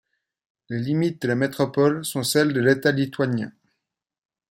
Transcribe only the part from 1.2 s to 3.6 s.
de la métropole sont celles de l'État lituanien.